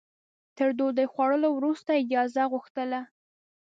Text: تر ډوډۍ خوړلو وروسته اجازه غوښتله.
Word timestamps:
تر 0.57 0.69
ډوډۍ 0.77 1.07
خوړلو 1.13 1.49
وروسته 1.53 1.91
اجازه 2.03 2.43
غوښتله. 2.51 2.99